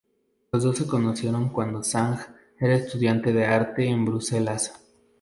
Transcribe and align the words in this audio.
Los 0.51 0.63
dos 0.63 0.77
se 0.79 0.87
conocieron 0.87 1.49
cuando 1.49 1.83
Zhang 1.83 2.17
era 2.59 2.73
estudiante 2.73 3.31
de 3.33 3.45
arte 3.45 3.85
en 3.85 4.03
Bruselas. 4.03 4.73